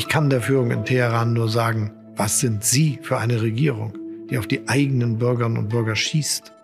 [0.00, 3.98] Ich kann der Führung in Teheran nur sagen, was sind Sie für eine Regierung,
[4.30, 6.54] die auf die eigenen Bürgerinnen und Bürger schießt?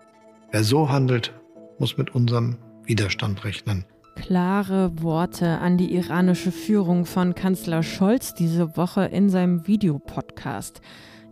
[0.49, 1.33] Wer so handelt,
[1.77, 3.85] muss mit unserem Widerstand rechnen.
[4.15, 10.81] Klare Worte an die iranische Führung von Kanzler Scholz diese Woche in seinem Videopodcast.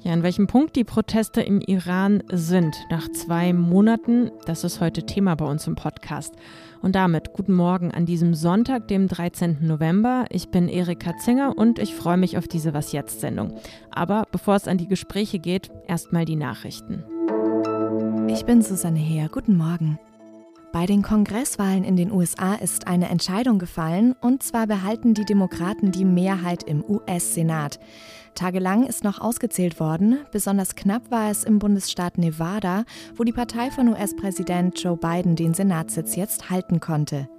[0.05, 5.03] Ja, an welchem Punkt die Proteste im Iran sind nach zwei Monaten, das ist heute
[5.07, 6.35] Thema bei uns im Podcast.
[6.83, 9.65] Und damit guten Morgen an diesem Sonntag, dem 13.
[9.65, 10.25] November.
[10.29, 13.59] Ich bin Erika Zinger und ich freue mich auf diese Was jetzt Sendung.
[13.89, 17.03] Aber bevor es an die Gespräche geht, erstmal die Nachrichten.
[18.29, 19.27] Ich bin Susanne Heer.
[19.29, 19.97] Guten Morgen.
[20.75, 25.93] Bei den Kongresswahlen in den USA ist eine Entscheidung gefallen, und zwar behalten die Demokraten
[25.93, 27.79] die Mehrheit im US-Senat.
[28.33, 32.83] Tagelang ist noch ausgezählt worden, besonders knapp war es im Bundesstaat Nevada,
[33.15, 37.29] wo die Partei von US-Präsident Joe Biden den Senatssitz jetzt halten konnte.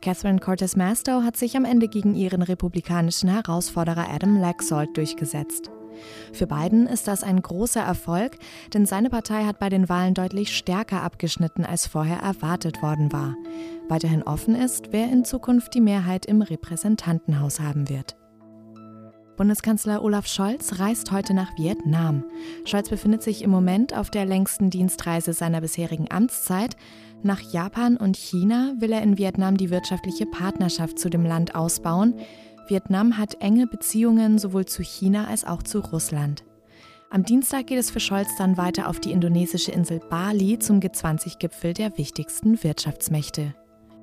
[0.00, 5.70] Catherine Cortez Masto hat sich am Ende gegen ihren republikanischen Herausforderer Adam Laxalt durchgesetzt.
[6.32, 8.36] Für Biden ist das ein großer Erfolg,
[8.74, 13.34] denn seine Partei hat bei den Wahlen deutlich stärker abgeschnitten, als vorher erwartet worden war.
[13.88, 18.16] Weiterhin offen ist, wer in Zukunft die Mehrheit im Repräsentantenhaus haben wird.
[19.38, 22.24] Bundeskanzler Olaf Scholz reist heute nach Vietnam.
[22.64, 26.76] Scholz befindet sich im Moment auf der längsten Dienstreise seiner bisherigen Amtszeit.
[27.22, 32.14] Nach Japan und China will er in Vietnam die wirtschaftliche Partnerschaft zu dem Land ausbauen.
[32.68, 36.44] Vietnam hat enge Beziehungen sowohl zu China als auch zu Russland.
[37.10, 41.72] Am Dienstag geht es für Scholz dann weiter auf die indonesische Insel Bali zum G20-Gipfel
[41.72, 43.54] der wichtigsten Wirtschaftsmächte.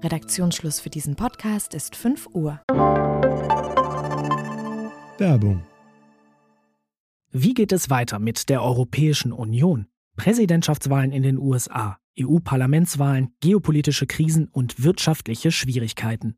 [0.04, 2.62] Redaktionsschluss für diesen Podcast ist 5 Uhr.
[5.18, 5.64] Werbung.
[7.32, 9.86] Wie geht es weiter mit der Europäischen Union?
[10.16, 16.38] Präsidentschaftswahlen in den USA, EU-Parlamentswahlen, geopolitische Krisen und wirtschaftliche Schwierigkeiten.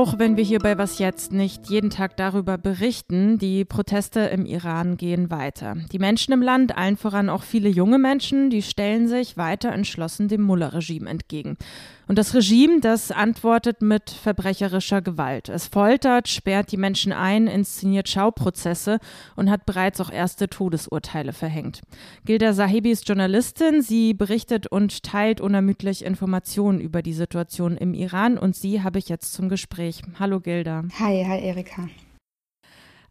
[0.00, 4.46] Auch wenn wir hier bei Was Jetzt nicht jeden Tag darüber berichten, die Proteste im
[4.46, 5.76] Iran gehen weiter.
[5.92, 10.28] Die Menschen im Land, allen voran auch viele junge Menschen, die stellen sich weiter entschlossen
[10.28, 11.58] dem Mullah-Regime entgegen.
[12.10, 15.48] Und das Regime, das antwortet mit verbrecherischer Gewalt.
[15.48, 18.98] Es foltert, sperrt die Menschen ein, inszeniert Schauprozesse
[19.36, 21.82] und hat bereits auch erste Todesurteile verhängt.
[22.24, 23.80] Gilda Sahibi ist Journalistin.
[23.80, 29.08] Sie berichtet und teilt unermüdlich Informationen über die Situation im Iran und sie habe ich
[29.08, 30.02] jetzt zum Gespräch.
[30.18, 30.82] Hallo Gilda.
[30.98, 31.88] Hi, hi Erika.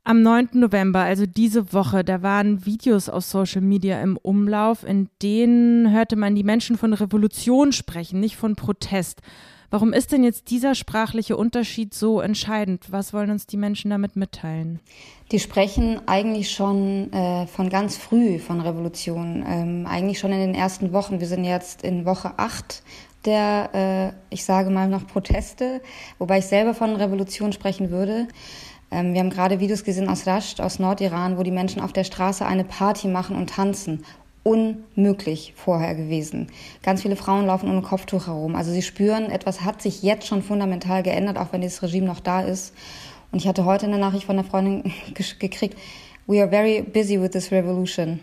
[0.10, 0.50] Am 9.
[0.54, 6.16] November, also diese Woche, da waren Videos auf Social Media im Umlauf, in denen hörte
[6.16, 9.22] man die Menschen von Revolution sprechen, nicht von Protest.
[9.70, 12.86] Warum ist denn jetzt dieser sprachliche Unterschied so entscheidend?
[12.90, 14.80] Was wollen uns die Menschen damit mitteilen?
[15.32, 20.56] Die sprechen eigentlich schon äh, von ganz früh von Revolution, ähm, eigentlich schon in den
[20.56, 21.20] ersten Wochen.
[21.20, 22.82] Wir sind jetzt in Woche 8
[23.26, 25.82] der, äh, ich sage mal noch Proteste,
[26.18, 28.28] wobei ich selber von Revolution sprechen würde.
[28.92, 32.04] Ähm, wir haben gerade Videos gesehen aus Rasht, aus Nordiran, wo die Menschen auf der
[32.04, 34.04] Straße eine Party machen und tanzen.
[34.44, 36.48] Unmöglich vorher gewesen.
[36.82, 38.56] Ganz viele Frauen laufen ohne Kopftuch herum.
[38.56, 42.22] Also sie spüren, etwas hat sich jetzt schon fundamental geändert, auch wenn dieses Regime noch
[42.22, 42.74] da ist.
[43.32, 44.92] Und ich hatte heute eine Nachricht von einer Freundin
[45.40, 45.78] gekriegt,
[46.26, 48.22] we are very busy with this revolution.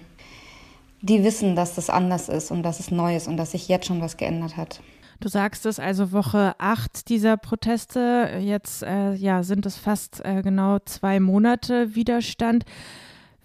[1.02, 3.86] Die wissen, dass das anders ist und dass es neu ist und dass sich jetzt
[3.86, 4.80] schon was geändert hat.
[5.20, 8.38] Du sagst es also Woche 8 dieser Proteste.
[8.40, 12.64] Jetzt äh, ja, sind es fast äh, genau zwei Monate Widerstand.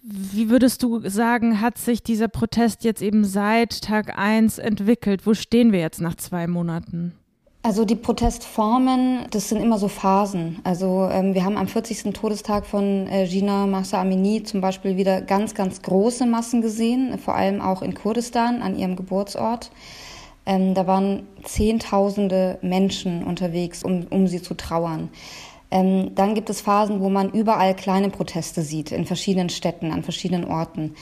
[0.02, 5.26] Wie würdest du sagen, hat sich dieser Protest jetzt eben seit Tag 1 entwickelt?
[5.26, 7.14] Wo stehen wir jetzt nach zwei Monaten?
[7.64, 10.58] Also die Protestformen, das sind immer so Phasen.
[10.64, 12.12] Also ähm, wir haben am 40.
[12.12, 17.36] Todestag von äh, Gina Mahsa Amini zum Beispiel wieder ganz, ganz große Massen gesehen, vor
[17.36, 19.70] allem auch in Kurdistan an ihrem Geburtsort.
[20.44, 25.10] Ähm, da waren Zehntausende Menschen unterwegs, um, um sie zu trauern.
[25.70, 30.02] Ähm, dann gibt es Phasen, wo man überall kleine Proteste sieht, in verschiedenen Städten, an
[30.02, 30.94] verschiedenen Orten.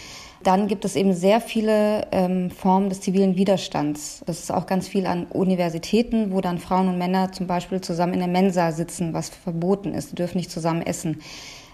[0.43, 4.23] Dann gibt es eben sehr viele ähm, Formen des zivilen Widerstands.
[4.27, 8.15] Das ist auch ganz viel an Universitäten, wo dann Frauen und Männer zum Beispiel zusammen
[8.15, 10.11] in der Mensa sitzen, was verboten ist.
[10.11, 11.21] Sie dürfen nicht zusammen essen.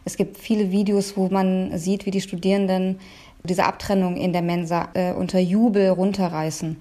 [0.05, 2.99] Es gibt viele Videos, wo man sieht, wie die Studierenden
[3.45, 6.77] diese Abtrennung in der Mensa äh, unter Jubel runterreißen.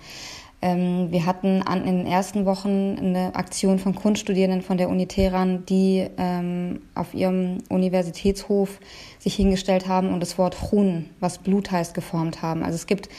[0.65, 5.05] Ähm, wir hatten an, in den ersten Wochen eine Aktion von Kunststudierenden von der Uni
[5.05, 8.79] Teheran, die ähm, auf ihrem Universitätshof
[9.19, 12.63] sich hingestellt haben und das Wort Chun, was Blut heißt, geformt haben.
[12.63, 13.09] Also es gibt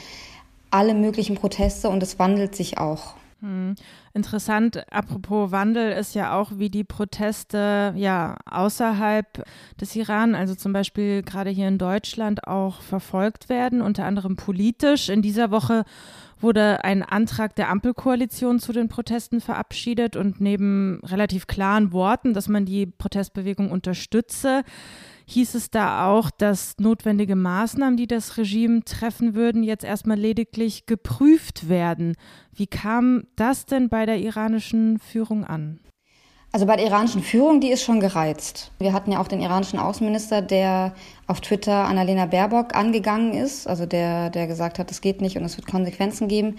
[0.71, 3.13] alle möglichen Proteste und es wandelt sich auch.
[3.39, 3.75] Hm.
[4.13, 9.45] Interessant, apropos Wandel, ist ja auch, wie die Proteste ja außerhalb
[9.79, 15.07] des Iran, also zum Beispiel gerade hier in Deutschland, auch verfolgt werden, unter anderem politisch.
[15.07, 15.85] In dieser Woche
[16.39, 22.47] wurde ein Antrag der Ampelkoalition zu den Protesten verabschiedet und neben relativ klaren Worten, dass
[22.47, 24.63] man die Protestbewegung unterstütze,
[25.25, 30.85] hieß es da auch, dass notwendige Maßnahmen, die das Regime treffen würden, jetzt erstmal lediglich
[30.85, 32.15] geprüft werden.
[32.53, 35.79] Wie kam das denn bei der iranischen Führung an?
[36.57, 38.71] Also bei der iranischen Führung, die ist schon gereizt.
[38.79, 40.91] Wir hatten ja auch den iranischen Außenminister, der
[41.27, 45.43] auf Twitter Annalena Baerbock angegangen ist, also der, der gesagt hat, es geht nicht und
[45.43, 46.55] es wird Konsequenzen geben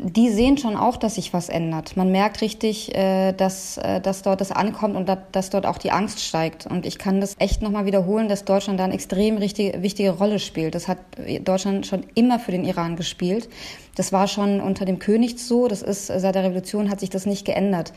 [0.00, 1.96] die sehen schon auch, dass sich was ändert.
[1.96, 5.92] Man merkt richtig, äh, dass, äh, dass dort das ankommt und dass dort auch die
[5.92, 6.66] Angst steigt.
[6.66, 10.40] Und ich kann das echt nochmal wiederholen, dass Deutschland da eine extrem richtige, wichtige Rolle
[10.40, 10.74] spielt.
[10.74, 10.98] Das hat
[11.44, 13.48] Deutschland schon immer für den Iran gespielt.
[13.94, 15.68] Das war schon unter dem König so.
[15.68, 17.92] Das ist, seit der Revolution hat sich das nicht geändert.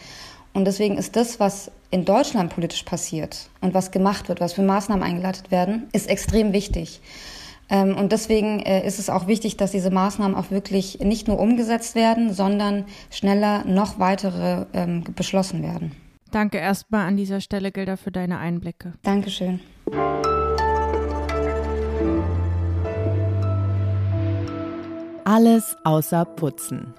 [0.57, 4.63] Und deswegen ist das, was in Deutschland politisch passiert und was gemacht wird, was für
[4.63, 6.99] Maßnahmen eingeleitet werden, ist extrem wichtig.
[7.69, 11.37] Ähm, und deswegen äh, ist es auch wichtig, dass diese Maßnahmen auch wirklich nicht nur
[11.37, 15.91] umgesetzt werden, sondern schneller noch weitere ähm, beschlossen werden.
[16.31, 18.93] Danke erstmal an dieser Stelle, Gilda, für deine Einblicke.
[19.03, 19.59] Dankeschön.
[25.23, 26.95] Alles außer Putzen.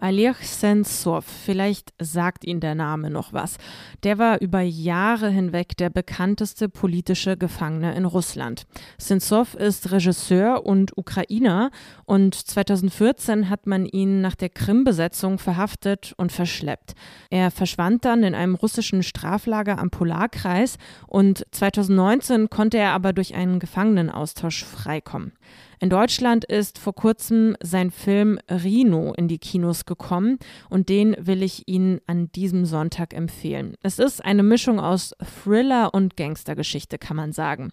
[0.00, 3.56] Alir Sensov, vielleicht sagt Ihnen der Name noch was.
[4.04, 8.66] Der war über Jahre hinweg der bekannteste politische Gefangene in Russland.
[8.96, 11.72] Sensov ist Regisseur und Ukrainer
[12.04, 16.94] und 2014 hat man ihn nach der Krim-Besetzung verhaftet und verschleppt.
[17.30, 20.78] Er verschwand dann in einem russischen Straflager am Polarkreis
[21.08, 25.32] und 2019 konnte er aber durch einen Gefangenenaustausch freikommen.
[25.80, 30.38] In Deutschland ist vor kurzem sein Film Rino in die Kinos gekommen
[30.70, 33.74] und den will ich Ihnen an diesem Sonntag empfehlen.
[33.82, 37.70] Es ist eine Mischung aus Thriller und Gangstergeschichte, kann man sagen.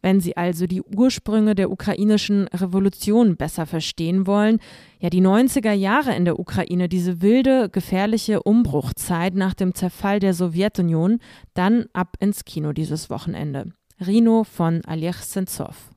[0.00, 4.60] Wenn Sie also die Ursprünge der ukrainischen Revolution besser verstehen wollen,
[5.00, 10.34] ja, die 90er Jahre in der Ukraine, diese wilde, gefährliche Umbruchzeit nach dem Zerfall der
[10.34, 11.18] Sowjetunion,
[11.54, 13.72] dann ab ins Kino dieses Wochenende.
[14.00, 15.90] Rino von Oleg Sentsov.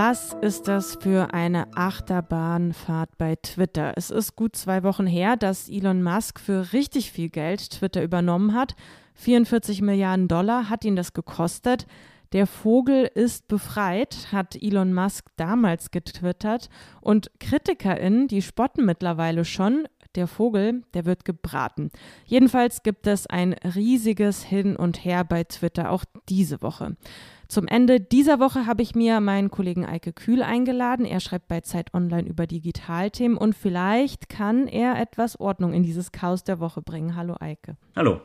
[0.00, 3.94] Was ist das für eine Achterbahnfahrt bei Twitter?
[3.96, 8.54] Es ist gut zwei Wochen her, dass Elon Musk für richtig viel Geld Twitter übernommen
[8.54, 8.76] hat.
[9.14, 11.88] 44 Milliarden Dollar hat ihn das gekostet.
[12.32, 16.68] Der Vogel ist befreit, hat Elon Musk damals getwittert.
[17.00, 21.90] Und KritikerInnen, die spotten mittlerweile schon, der Vogel, der wird gebraten.
[22.24, 26.96] Jedenfalls gibt es ein riesiges Hin und Her bei Twitter, auch diese Woche.
[27.48, 31.06] Zum Ende dieser Woche habe ich mir meinen Kollegen Eike Kühl eingeladen.
[31.06, 36.12] Er schreibt bei Zeit Online über Digitalthemen und vielleicht kann er etwas Ordnung in dieses
[36.12, 37.16] Chaos der Woche bringen.
[37.16, 37.78] Hallo Eike.
[37.96, 38.20] Hallo.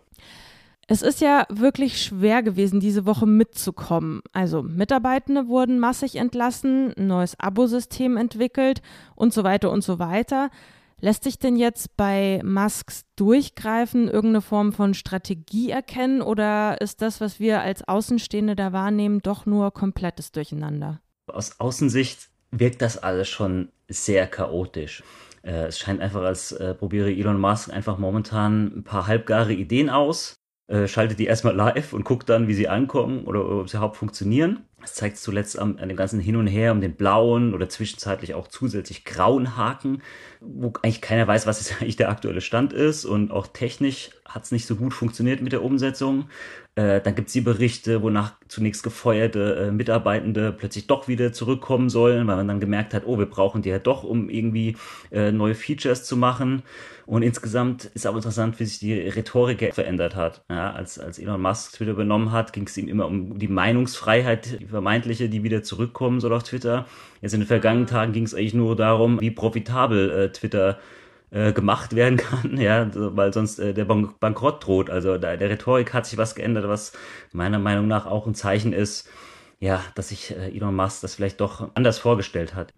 [0.88, 4.22] Es ist ja wirklich schwer gewesen, diese Woche mitzukommen.
[4.34, 8.81] Also Mitarbeitende wurden massig entlassen, ein neues Abosystem entwickelt
[9.16, 10.50] und so weiter und so weiter.
[11.04, 17.19] Lässt sich denn jetzt bei Musks Durchgreifen irgendeine Form von Strategie erkennen oder ist das,
[17.19, 21.02] was wir als Außenstehende da wahrnehmen, doch nur komplettes Durcheinander?
[21.28, 25.04] Aus Außensicht wirkt das alles schon sehr chaotisch.
[25.42, 29.90] Äh, es scheint einfach, als äh, probiere Elon Musk einfach momentan ein paar halbgare Ideen
[29.90, 33.76] aus, äh, schaltet die erstmal live und guckt dann, wie sie ankommen oder ob sie
[33.76, 34.64] überhaupt funktionieren.
[34.83, 38.33] Das zeigt zuletzt an, an dem ganzen Hin und Her um den blauen oder zwischenzeitlich
[38.33, 40.02] auch zusätzlich grauen Haken,
[40.42, 43.06] wo eigentlich keiner weiß, was jetzt eigentlich der aktuelle Stand ist.
[43.06, 46.25] Und auch technisch hat es nicht so gut funktioniert mit der Umsetzung.
[46.75, 51.89] Äh, dann gibt es die Berichte, wonach zunächst gefeuerte äh, Mitarbeitende plötzlich doch wieder zurückkommen
[51.89, 54.75] sollen, weil man dann gemerkt hat, oh, wir brauchen die ja doch, um irgendwie
[55.11, 56.63] äh, neue Features zu machen.
[57.06, 60.44] Und insgesamt ist auch interessant, wie sich die Rhetorik verändert hat.
[60.49, 64.59] Ja, als, als Elon Musk Twitter übernommen hat, ging es ihm immer um die Meinungsfreiheit,
[64.61, 66.87] die vermeintliche, die wieder zurückkommen soll auf Twitter.
[67.21, 70.80] Jetzt in den vergangenen Tagen ging es eigentlich nur darum, wie profitabel äh, Twitter
[71.33, 74.90] äh, gemacht werden kann, ja, weil sonst äh, der Bank Bankrott droht.
[74.90, 76.94] Also da, der Rhetorik hat sich was geändert, was
[77.31, 79.09] meiner Meinung nach auch ein Zeichen ist,
[79.59, 82.73] ja, dass sich äh, Elon Musk das vielleicht doch anders vorgestellt hat.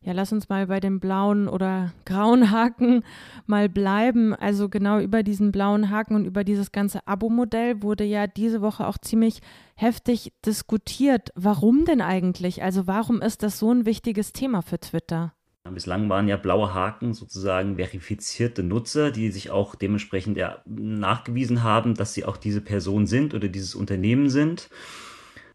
[0.00, 3.02] Ja, lass uns mal bei dem blauen oder grauen Haken
[3.46, 4.32] mal bleiben.
[4.32, 8.86] Also genau über diesen blauen Haken und über dieses ganze Abo-Modell wurde ja diese Woche
[8.86, 9.40] auch ziemlich
[9.74, 11.30] heftig diskutiert.
[11.34, 12.62] Warum denn eigentlich?
[12.62, 15.34] Also warum ist das so ein wichtiges Thema für Twitter?
[15.74, 21.94] Bislang waren ja blaue Haken sozusagen verifizierte Nutzer, die sich auch dementsprechend ja nachgewiesen haben,
[21.94, 24.68] dass sie auch diese Person sind oder dieses Unternehmen sind.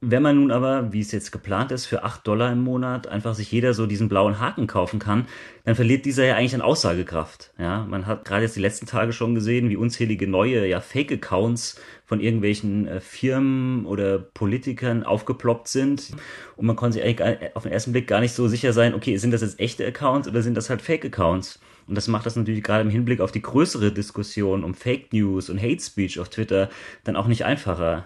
[0.06, 3.36] Wenn man nun aber, wie es jetzt geplant ist, für 8 Dollar im Monat einfach
[3.36, 5.28] sich jeder so diesen blauen Haken kaufen kann,
[5.64, 7.54] dann verliert dieser ja eigentlich an Aussagekraft.
[7.58, 11.80] Ja, man hat gerade jetzt die letzten Tage schon gesehen, wie unzählige neue, ja, Fake-Accounts
[12.06, 16.12] von irgendwelchen äh, Firmen oder Politikern aufgeploppt sind.
[16.58, 19.16] Und man konnte sich eigentlich auf den ersten Blick gar nicht so sicher sein, okay,
[19.16, 21.62] sind das jetzt echte Accounts oder sind das halt Fake-Accounts?
[21.88, 25.50] Und das macht das natürlich gerade im Hinblick auf die größere Diskussion um Fake News
[25.50, 26.70] und Hate Speech auf Twitter
[27.06, 28.06] dann auch nicht einfacher.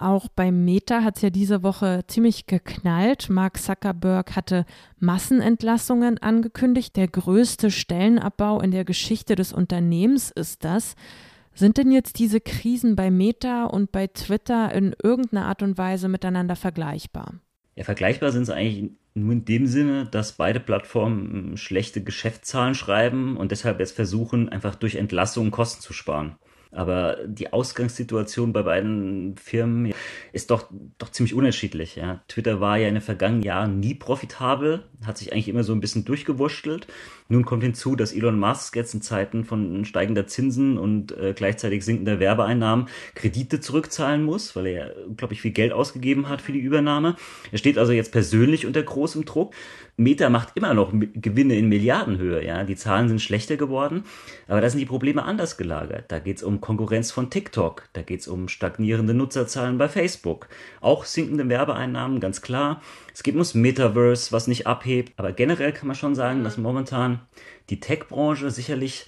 [0.00, 3.28] Auch bei Meta hat es ja diese Woche ziemlich geknallt.
[3.30, 4.64] Mark Zuckerberg hatte
[5.00, 6.94] Massenentlassungen angekündigt.
[6.94, 10.94] Der größte Stellenabbau in der Geschichte des Unternehmens ist das.
[11.52, 16.08] Sind denn jetzt diese Krisen bei Meta und bei Twitter in irgendeiner Art und Weise
[16.08, 17.34] miteinander vergleichbar?
[17.74, 23.36] Ja, vergleichbar sind sie eigentlich nur in dem Sinne, dass beide Plattformen schlechte Geschäftszahlen schreiben
[23.36, 26.36] und deshalb jetzt versuchen, einfach durch Entlassungen Kosten zu sparen.
[26.70, 29.94] Aber die Ausgangssituation bei beiden Firmen
[30.32, 31.96] ist doch, doch ziemlich unterschiedlich.
[31.96, 32.22] Ja.
[32.28, 35.80] Twitter war ja in den vergangenen Jahren nie profitabel, hat sich eigentlich immer so ein
[35.80, 36.86] bisschen durchgewurschtelt.
[37.28, 41.84] Nun kommt hinzu, dass Elon Musk jetzt in Zeiten von steigender Zinsen und äh, gleichzeitig
[41.84, 46.60] sinkender Werbeeinnahmen Kredite zurückzahlen muss, weil er, glaube ich, viel Geld ausgegeben hat für die
[46.60, 47.16] Übernahme.
[47.52, 49.54] Er steht also jetzt persönlich unter großem Druck.
[50.00, 52.62] Meta macht immer noch Gewinne in Milliardenhöhe, ja.
[52.62, 54.04] Die Zahlen sind schlechter geworden,
[54.46, 56.04] aber da sind die Probleme anders gelagert.
[56.08, 60.48] Da geht es um Konkurrenz von TikTok, da geht es um stagnierende Nutzerzahlen bei Facebook,
[60.80, 62.80] auch sinkende Werbeeinnahmen, ganz klar.
[63.12, 67.20] Es geht ums Metaverse, was nicht abhebt, aber generell kann man schon sagen, dass momentan
[67.70, 69.06] die Tech-Branche sicherlich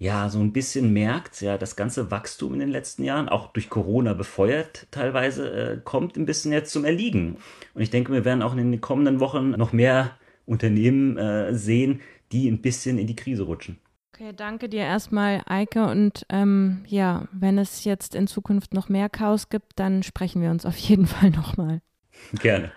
[0.00, 3.68] ja, so ein bisschen merkt, ja, das ganze Wachstum in den letzten Jahren, auch durch
[3.68, 7.36] Corona befeuert teilweise, äh, kommt ein bisschen jetzt zum Erliegen.
[7.74, 12.00] Und ich denke, wir werden auch in den kommenden Wochen noch mehr Unternehmen äh, sehen,
[12.32, 13.78] die ein bisschen in die Krise rutschen.
[14.14, 15.86] Okay, danke dir erstmal, Eike.
[15.86, 20.50] Und ähm, ja, wenn es jetzt in Zukunft noch mehr Chaos gibt, dann sprechen wir
[20.50, 21.82] uns auf jeden Fall nochmal.
[22.40, 22.72] Gerne.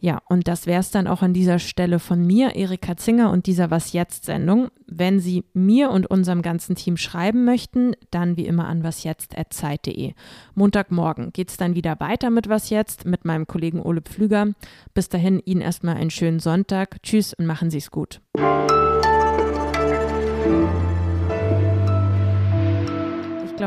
[0.00, 3.46] Ja, und das wäre es dann auch an dieser Stelle von mir, Erika Zinger und
[3.46, 4.68] dieser Was jetzt Sendung.
[4.86, 10.14] Wenn Sie mir und unserem ganzen Team schreiben möchten, dann wie immer an wasjetzt.zeit.de.
[10.54, 14.48] Montagmorgen geht es dann wieder weiter mit Was jetzt mit meinem Kollegen Ole Pflüger.
[14.94, 17.02] Bis dahin Ihnen erstmal einen schönen Sonntag.
[17.02, 18.20] Tschüss und machen Sie es gut.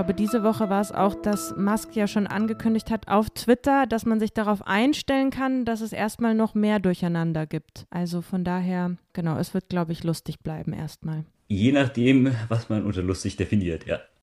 [0.01, 4.03] Glaube, diese Woche war es auch, dass Musk ja schon angekündigt hat auf Twitter, dass
[4.03, 7.85] man sich darauf einstellen kann, dass es erstmal noch mehr Durcheinander gibt.
[7.91, 11.23] Also von daher, genau, es wird, glaube ich, lustig bleiben erstmal.
[11.49, 13.99] Je nachdem, was man unter lustig definiert, ja.